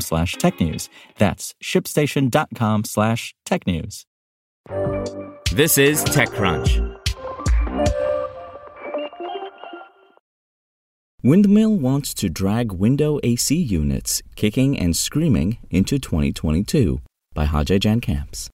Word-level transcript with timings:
slash 0.00 0.36
technews. 0.36 0.88
That's 1.18 1.54
shipstation.com 1.62 2.84
slash 2.84 3.34
technews. 3.46 4.04
This 5.52 5.78
is 5.78 6.04
TechCrunch. 6.04 6.94
Windmill 11.22 11.76
wants 11.76 12.12
to 12.14 12.28
drag 12.28 12.72
window 12.72 13.18
AC 13.22 13.56
units 13.56 14.22
kicking 14.36 14.78
and 14.78 14.94
screaming 14.94 15.56
into 15.70 15.98
2022 15.98 17.00
by 17.32 17.46
Haje 17.46 17.80
Jan 17.80 18.00
Kamps. 18.00 18.50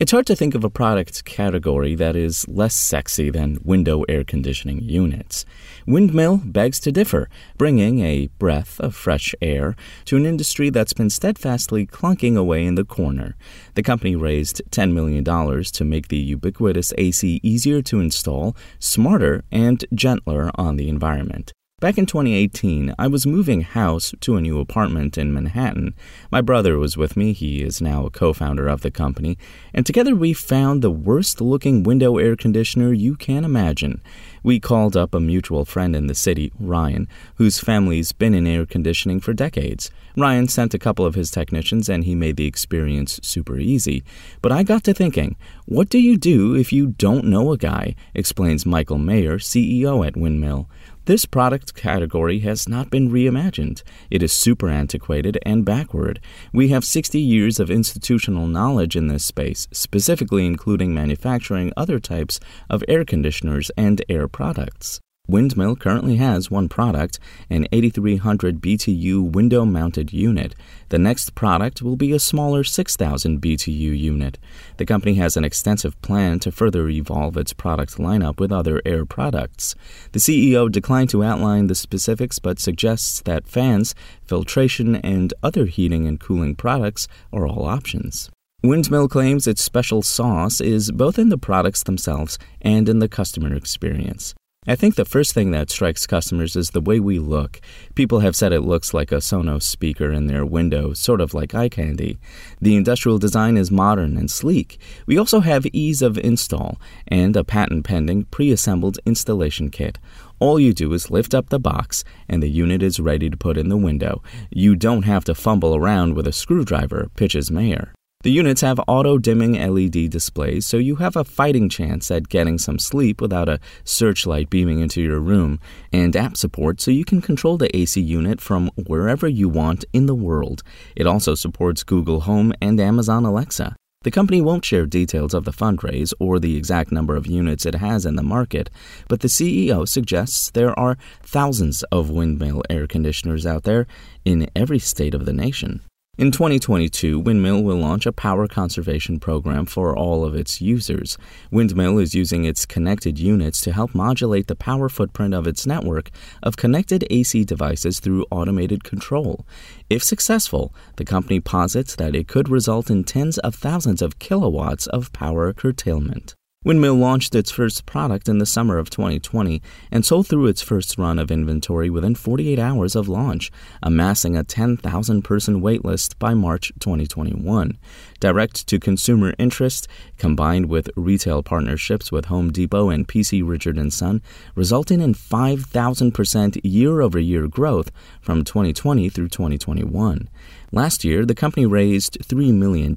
It's 0.00 0.12
hard 0.12 0.26
to 0.26 0.36
think 0.36 0.54
of 0.54 0.62
a 0.62 0.70
product 0.70 1.24
category 1.24 1.96
that 1.96 2.14
is 2.14 2.46
less 2.46 2.76
sexy 2.76 3.30
than 3.30 3.58
window 3.64 4.04
air 4.08 4.22
conditioning 4.22 4.80
units. 4.80 5.44
Windmill 5.88 6.36
begs 6.44 6.78
to 6.80 6.92
differ, 6.92 7.28
bringing 7.56 7.98
a 7.98 8.28
breath 8.38 8.78
of 8.78 8.94
fresh 8.94 9.34
air 9.42 9.74
to 10.04 10.16
an 10.16 10.24
industry 10.24 10.70
that's 10.70 10.92
been 10.92 11.10
steadfastly 11.10 11.84
clunking 11.84 12.36
away 12.36 12.64
in 12.64 12.76
the 12.76 12.84
corner. 12.84 13.34
The 13.74 13.82
company 13.82 14.14
raised 14.14 14.62
$10 14.70 14.92
million 14.92 15.24
to 15.24 15.84
make 15.84 16.06
the 16.06 16.16
ubiquitous 16.16 16.92
AC 16.96 17.40
easier 17.42 17.82
to 17.82 17.98
install, 17.98 18.56
smarter, 18.78 19.42
and 19.50 19.84
gentler 19.92 20.52
on 20.54 20.76
the 20.76 20.88
environment. 20.88 21.52
Back 21.80 21.96
in 21.96 22.06
2018, 22.06 22.92
I 22.98 23.06
was 23.06 23.24
moving 23.24 23.60
house 23.60 24.12
to 24.22 24.34
a 24.34 24.40
new 24.40 24.58
apartment 24.58 25.16
in 25.16 25.32
Manhattan. 25.32 25.94
My 26.28 26.40
brother 26.40 26.76
was 26.76 26.96
with 26.96 27.16
me, 27.16 27.32
he 27.32 27.62
is 27.62 27.80
now 27.80 28.04
a 28.04 28.10
co 28.10 28.32
founder 28.32 28.66
of 28.66 28.80
the 28.80 28.90
company, 28.90 29.38
and 29.72 29.86
together 29.86 30.16
we 30.16 30.32
found 30.32 30.82
the 30.82 30.90
worst 30.90 31.40
looking 31.40 31.84
window 31.84 32.18
air 32.18 32.34
conditioner 32.34 32.92
you 32.92 33.14
can 33.14 33.44
imagine. 33.44 34.02
We 34.42 34.58
called 34.58 34.96
up 34.96 35.14
a 35.14 35.20
mutual 35.20 35.64
friend 35.64 35.94
in 35.94 36.08
the 36.08 36.16
city, 36.16 36.52
Ryan, 36.58 37.06
whose 37.36 37.60
family's 37.60 38.10
been 38.10 38.34
in 38.34 38.44
air 38.44 38.66
conditioning 38.66 39.20
for 39.20 39.32
decades. 39.32 39.88
Ryan 40.16 40.48
sent 40.48 40.74
a 40.74 40.80
couple 40.80 41.06
of 41.06 41.14
his 41.14 41.30
technicians 41.30 41.88
and 41.88 42.02
he 42.02 42.16
made 42.16 42.36
the 42.36 42.46
experience 42.46 43.20
super 43.22 43.56
easy. 43.56 44.02
But 44.42 44.50
I 44.50 44.64
got 44.64 44.82
to 44.84 44.94
thinking, 44.94 45.36
what 45.66 45.90
do 45.90 46.00
you 46.00 46.16
do 46.16 46.56
if 46.56 46.72
you 46.72 46.88
don't 46.88 47.26
know 47.26 47.52
a 47.52 47.56
guy? 47.56 47.94
explains 48.14 48.66
Michael 48.66 48.98
Mayer, 48.98 49.38
CEO 49.38 50.04
at 50.04 50.16
Windmill. 50.16 50.68
This 51.08 51.24
product 51.24 51.74
category 51.74 52.40
has 52.40 52.68
not 52.68 52.90
been 52.90 53.10
reimagined. 53.10 53.82
It 54.10 54.22
is 54.22 54.30
super 54.30 54.68
antiquated 54.68 55.38
and 55.40 55.64
backward. 55.64 56.20
We 56.52 56.68
have 56.68 56.84
60 56.84 57.18
years 57.18 57.58
of 57.58 57.70
institutional 57.70 58.46
knowledge 58.46 58.94
in 58.94 59.06
this 59.06 59.24
space, 59.24 59.68
specifically 59.72 60.44
including 60.44 60.92
manufacturing 60.92 61.72
other 61.78 61.98
types 61.98 62.40
of 62.68 62.84
air 62.88 63.06
conditioners 63.06 63.70
and 63.74 64.04
air 64.10 64.28
products. 64.28 65.00
Windmill 65.30 65.76
currently 65.76 66.16
has 66.16 66.50
one 66.50 66.70
product, 66.70 67.18
an 67.50 67.68
8300 67.70 68.62
BTU 68.62 69.30
window 69.30 69.66
mounted 69.66 70.10
unit. 70.10 70.54
The 70.88 70.98
next 70.98 71.34
product 71.34 71.82
will 71.82 71.96
be 71.96 72.12
a 72.12 72.18
smaller 72.18 72.64
6000 72.64 73.38
BTU 73.38 73.98
unit. 73.98 74.38
The 74.78 74.86
company 74.86 75.16
has 75.16 75.36
an 75.36 75.44
extensive 75.44 76.00
plan 76.00 76.38
to 76.40 76.50
further 76.50 76.88
evolve 76.88 77.36
its 77.36 77.52
product 77.52 77.98
lineup 77.98 78.40
with 78.40 78.50
other 78.50 78.80
air 78.86 79.04
products. 79.04 79.74
The 80.12 80.18
CEO 80.18 80.72
declined 80.72 81.10
to 81.10 81.22
outline 81.22 81.66
the 81.66 81.74
specifics 81.74 82.38
but 82.38 82.58
suggests 82.58 83.20
that 83.20 83.46
fans, 83.46 83.94
filtration, 84.24 84.96
and 84.96 85.34
other 85.42 85.66
heating 85.66 86.06
and 86.06 86.18
cooling 86.18 86.56
products 86.56 87.06
are 87.34 87.46
all 87.46 87.66
options. 87.66 88.30
Windmill 88.62 89.08
claims 89.08 89.46
its 89.46 89.62
special 89.62 90.00
sauce 90.00 90.62
is 90.62 90.90
both 90.90 91.18
in 91.18 91.28
the 91.28 91.36
products 91.36 91.82
themselves 91.82 92.38
and 92.62 92.88
in 92.88 92.98
the 92.98 93.08
customer 93.08 93.54
experience. 93.54 94.34
I 94.70 94.76
think 94.76 94.96
the 94.96 95.06
first 95.06 95.32
thing 95.32 95.50
that 95.52 95.70
strikes 95.70 96.06
customers 96.06 96.54
is 96.54 96.68
the 96.68 96.82
way 96.82 97.00
we 97.00 97.18
look. 97.18 97.58
People 97.94 98.20
have 98.20 98.36
said 98.36 98.52
it 98.52 98.60
looks 98.60 98.92
like 98.92 99.10
a 99.10 99.14
Sonos 99.16 99.62
speaker 99.62 100.12
in 100.12 100.26
their 100.26 100.44
window, 100.44 100.92
sort 100.92 101.22
of 101.22 101.32
like 101.32 101.54
eye 101.54 101.70
candy. 101.70 102.18
The 102.60 102.76
industrial 102.76 103.16
design 103.16 103.56
is 103.56 103.70
modern 103.70 104.18
and 104.18 104.30
sleek. 104.30 104.78
We 105.06 105.16
also 105.16 105.40
have 105.40 105.64
ease 105.72 106.02
of 106.02 106.18
install 106.18 106.78
and 107.06 107.34
a 107.34 107.44
patent 107.44 107.86
pending 107.86 108.24
pre 108.24 108.50
assembled 108.50 108.98
installation 109.06 109.70
kit. 109.70 109.96
All 110.38 110.60
you 110.60 110.74
do 110.74 110.92
is 110.92 111.10
lift 111.10 111.34
up 111.34 111.48
the 111.48 111.58
box 111.58 112.04
and 112.28 112.42
the 112.42 112.50
unit 112.50 112.82
is 112.82 113.00
ready 113.00 113.30
to 113.30 113.38
put 113.38 113.56
in 113.56 113.70
the 113.70 113.76
window. 113.78 114.22
You 114.50 114.76
don't 114.76 115.04
have 115.04 115.24
to 115.24 115.34
fumble 115.34 115.76
around 115.76 116.12
with 116.12 116.26
a 116.26 116.32
screwdriver, 116.32 117.08
pitches 117.16 117.50
Mayer. 117.50 117.94
The 118.24 118.32
units 118.32 118.62
have 118.62 118.80
auto 118.88 119.16
dimming 119.16 119.52
LED 119.52 120.10
displays, 120.10 120.66
so 120.66 120.76
you 120.76 120.96
have 120.96 121.14
a 121.14 121.22
fighting 121.22 121.68
chance 121.68 122.10
at 122.10 122.28
getting 122.28 122.58
some 122.58 122.80
sleep 122.80 123.20
without 123.20 123.48
a 123.48 123.60
searchlight 123.84 124.50
beaming 124.50 124.80
into 124.80 125.00
your 125.00 125.20
room, 125.20 125.60
and 125.92 126.16
app 126.16 126.36
support 126.36 126.80
so 126.80 126.90
you 126.90 127.04
can 127.04 127.20
control 127.20 127.56
the 127.56 127.74
AC 127.76 128.00
unit 128.00 128.40
from 128.40 128.72
wherever 128.88 129.28
you 129.28 129.48
want 129.48 129.84
in 129.92 130.06
the 130.06 130.16
world. 130.16 130.64
It 130.96 131.06
also 131.06 131.36
supports 131.36 131.84
Google 131.84 132.22
Home 132.22 132.52
and 132.60 132.80
Amazon 132.80 133.24
Alexa. 133.24 133.76
The 134.02 134.10
company 134.10 134.40
won't 134.40 134.64
share 134.64 134.84
details 134.84 135.32
of 135.32 135.44
the 135.44 135.52
fundraise 135.52 136.12
or 136.18 136.40
the 136.40 136.56
exact 136.56 136.90
number 136.90 137.14
of 137.14 137.28
units 137.28 137.66
it 137.66 137.76
has 137.76 138.04
in 138.04 138.16
the 138.16 138.24
market, 138.24 138.68
but 139.06 139.20
the 139.20 139.28
CEO 139.28 139.86
suggests 139.86 140.50
there 140.50 140.76
are 140.76 140.98
thousands 141.22 141.84
of 141.92 142.10
windmill 142.10 142.64
air 142.68 142.88
conditioners 142.88 143.46
out 143.46 143.62
there 143.62 143.86
in 144.24 144.50
every 144.56 144.80
state 144.80 145.14
of 145.14 145.24
the 145.24 145.32
nation. 145.32 145.82
In 146.18 146.32
2022, 146.32 147.20
Windmill 147.20 147.62
will 147.62 147.76
launch 147.76 148.04
a 148.04 148.10
power 148.10 148.48
conservation 148.48 149.20
program 149.20 149.66
for 149.66 149.96
all 149.96 150.24
of 150.24 150.34
its 150.34 150.60
users. 150.60 151.16
Windmill 151.52 152.00
is 152.00 152.12
using 152.12 152.44
its 152.44 152.66
connected 152.66 153.20
units 153.20 153.60
to 153.60 153.72
help 153.72 153.94
modulate 153.94 154.48
the 154.48 154.56
power 154.56 154.88
footprint 154.88 155.32
of 155.32 155.46
its 155.46 155.64
network 155.64 156.10
of 156.42 156.56
connected 156.56 157.06
AC 157.08 157.44
devices 157.44 158.00
through 158.00 158.26
automated 158.32 158.82
control. 158.82 159.46
If 159.88 160.02
successful, 160.02 160.74
the 160.96 161.04
company 161.04 161.38
posits 161.38 161.94
that 161.94 162.16
it 162.16 162.26
could 162.26 162.48
result 162.48 162.90
in 162.90 163.04
tens 163.04 163.38
of 163.38 163.54
thousands 163.54 164.02
of 164.02 164.18
kilowatts 164.18 164.88
of 164.88 165.12
power 165.12 165.52
curtailment. 165.52 166.34
Windmill 166.68 166.96
launched 166.96 167.34
its 167.34 167.50
first 167.50 167.86
product 167.86 168.28
in 168.28 168.36
the 168.36 168.44
summer 168.44 168.76
of 168.76 168.90
2020 168.90 169.62
and 169.90 170.04
sold 170.04 170.26
through 170.26 170.48
its 170.48 170.60
first 170.60 170.98
run 170.98 171.18
of 171.18 171.30
inventory 171.30 171.88
within 171.88 172.14
48 172.14 172.58
hours 172.58 172.94
of 172.94 173.08
launch, 173.08 173.50
amassing 173.82 174.36
a 174.36 174.44
10,000 174.44 175.22
person 175.22 175.62
waitlist 175.62 176.18
by 176.18 176.34
March 176.34 176.70
2021. 176.78 177.78
Direct 178.20 178.66
to 178.66 178.78
consumer 178.78 179.32
interest, 179.38 179.88
combined 180.18 180.66
with 180.66 180.90
retail 180.94 181.42
partnerships 181.42 182.12
with 182.12 182.26
Home 182.26 182.52
Depot 182.52 182.90
and 182.90 183.08
PC 183.08 183.40
Richard 183.42 183.78
& 183.82 183.92
Son, 183.94 184.20
resulting 184.54 185.00
in 185.00 185.14
5,000% 185.14 186.60
year 186.62 187.00
over 187.00 187.18
year 187.18 187.48
growth 187.48 187.90
from 188.20 188.44
2020 188.44 189.08
through 189.08 189.28
2021. 189.28 190.28
Last 190.70 191.02
year, 191.02 191.24
the 191.24 191.34
company 191.34 191.64
raised 191.64 192.18
$3 192.20 192.52
million. 192.52 192.94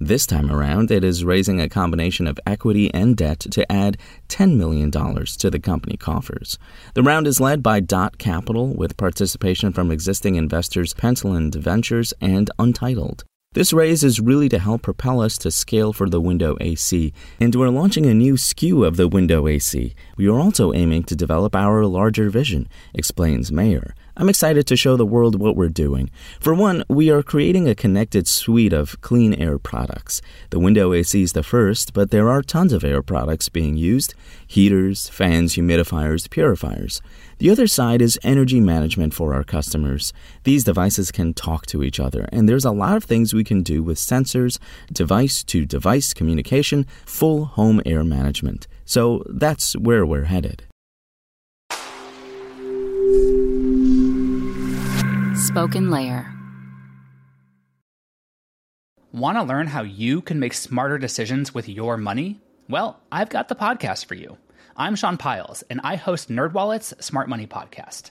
This 0.00 0.26
time 0.26 0.50
around, 0.50 0.90
it 0.90 1.04
is 1.04 1.24
raising 1.24 1.60
a 1.60 1.68
combination 1.68 2.26
of 2.26 2.40
equity 2.44 2.79
and 2.88 3.16
debt 3.16 3.40
to 3.40 3.70
add 3.70 3.98
$10 4.28 4.56
million 4.56 4.90
to 4.90 5.50
the 5.50 5.60
company 5.60 5.96
coffers. 5.96 6.58
The 6.94 7.02
round 7.02 7.26
is 7.26 7.40
led 7.40 7.62
by 7.62 7.80
Dot 7.80 8.16
Capital, 8.16 8.74
with 8.74 8.96
participation 8.96 9.72
from 9.72 9.90
existing 9.90 10.36
investors 10.36 10.94
Pentland 10.94 11.54
Ventures 11.54 12.14
and 12.20 12.50
Untitled. 12.58 13.24
This 13.52 13.72
raise 13.72 14.04
is 14.04 14.20
really 14.20 14.48
to 14.50 14.60
help 14.60 14.82
propel 14.82 15.20
us 15.20 15.36
to 15.38 15.50
scale 15.50 15.92
for 15.92 16.08
the 16.08 16.20
Window 16.20 16.56
AC, 16.60 17.12
and 17.40 17.52
we're 17.52 17.68
launching 17.68 18.06
a 18.06 18.14
new 18.14 18.34
SKU 18.34 18.86
of 18.86 18.96
the 18.96 19.08
Window 19.08 19.48
AC. 19.48 19.92
We 20.16 20.28
are 20.28 20.38
also 20.38 20.72
aiming 20.72 21.02
to 21.04 21.16
develop 21.16 21.56
our 21.56 21.84
larger 21.84 22.30
vision, 22.30 22.68
explains 22.94 23.50
Mayer. 23.50 23.92
I'm 24.16 24.28
excited 24.28 24.66
to 24.66 24.76
show 24.76 24.96
the 24.96 25.06
world 25.06 25.40
what 25.40 25.56
we're 25.56 25.68
doing. 25.68 26.10
For 26.40 26.52
one, 26.52 26.84
we 26.88 27.10
are 27.10 27.22
creating 27.22 27.66
a 27.66 27.74
connected 27.74 28.28
suite 28.28 28.72
of 28.72 29.00
clean 29.00 29.34
air 29.34 29.58
products. 29.58 30.20
The 30.50 30.58
window 30.58 30.92
AC 30.92 31.20
is 31.20 31.32
the 31.32 31.42
first, 31.42 31.92
but 31.92 32.10
there 32.10 32.28
are 32.28 32.42
tons 32.42 32.72
of 32.72 32.84
air 32.84 33.02
products 33.02 33.48
being 33.48 33.76
used 33.76 34.14
heaters, 34.46 35.08
fans, 35.08 35.54
humidifiers, 35.54 36.28
purifiers. 36.28 37.00
The 37.38 37.48
other 37.48 37.66
side 37.66 38.02
is 38.02 38.18
energy 38.22 38.60
management 38.60 39.14
for 39.14 39.32
our 39.32 39.44
customers. 39.44 40.12
These 40.42 40.64
devices 40.64 41.10
can 41.10 41.32
talk 41.32 41.64
to 41.66 41.82
each 41.82 41.98
other, 41.98 42.28
and 42.32 42.46
there's 42.46 42.64
a 42.66 42.72
lot 42.72 42.96
of 42.96 43.04
things 43.04 43.32
we 43.32 43.39
we 43.40 43.44
can 43.44 43.62
do 43.62 43.82
with 43.82 43.96
sensors, 43.96 44.58
device 44.92 45.42
to 45.44 45.64
device 45.64 46.12
communication, 46.12 46.86
full 47.06 47.46
home 47.46 47.80
air 47.86 48.04
management. 48.04 48.68
So 48.84 49.24
that's 49.30 49.72
where 49.76 50.04
we're 50.04 50.24
headed. 50.24 50.64
SpokenLayer. 55.48 56.36
Want 59.12 59.38
to 59.38 59.42
learn 59.42 59.68
how 59.68 59.82
you 59.82 60.20
can 60.20 60.38
make 60.38 60.52
smarter 60.52 60.98
decisions 60.98 61.54
with 61.54 61.66
your 61.66 61.96
money? 61.96 62.40
Well, 62.68 63.00
I've 63.10 63.30
got 63.30 63.48
the 63.48 63.54
podcast 63.54 64.04
for 64.04 64.16
you. 64.16 64.36
I'm 64.76 64.96
Sean 64.96 65.16
Pyles, 65.16 65.64
and 65.70 65.80
I 65.82 65.96
host 65.96 66.28
NerdWallet's 66.28 66.92
Smart 67.04 67.30
Money 67.30 67.46
Podcast. 67.46 68.10